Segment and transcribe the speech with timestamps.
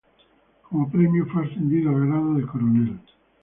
[0.63, 2.99] Como premio fue ascendido al grado de coronel.